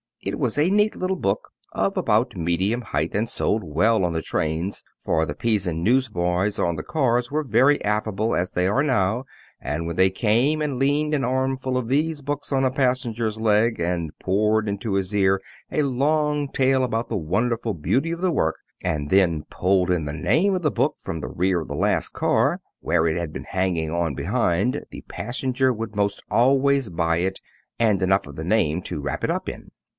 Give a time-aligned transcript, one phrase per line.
[0.23, 4.13] It was a neat little book, of about the medium height, and sold well on
[4.13, 8.83] the trains, for the Pisan newsboys on the cars were very affable, as they are
[8.83, 9.25] now,
[9.59, 13.79] and when they came and leaned an armful of these books on a passenger's leg
[13.79, 15.39] and poured into his ear
[15.71, 20.13] a long tale about the wonderful beauty of the work, and then pulled in the
[20.13, 23.45] name of the book from the rear of the last car, where it had been
[23.45, 27.39] hanging on behind, the passenger would most always buy it
[27.79, 29.71] and enough of the name to wrap it up in.